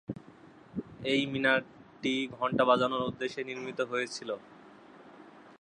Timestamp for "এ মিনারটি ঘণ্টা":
1.05-2.63